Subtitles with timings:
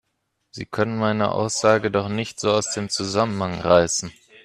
[0.49, 4.11] Sie können meine Aussage doch nicht so aus dem Zusammenhang reißen